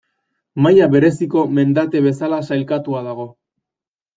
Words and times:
Maila 0.65 0.87
bereziko 0.95 1.43
mendate 1.57 2.03
bezala 2.07 2.41
sailkatua 2.49 3.07
dago. 3.11 3.29